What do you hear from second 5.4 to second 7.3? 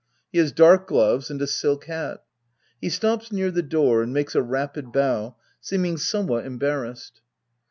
seeming somewhat embarrassed.